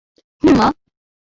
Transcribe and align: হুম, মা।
হুম, 0.43 0.53
মা। 0.59 0.67